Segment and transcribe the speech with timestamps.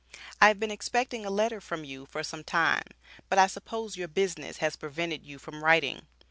[0.41, 2.81] I have been expecting a letter from you for some time
[3.29, 6.07] but I suppose your business has prevented you from writing.